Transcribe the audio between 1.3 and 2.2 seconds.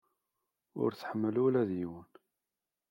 ula d yiwen.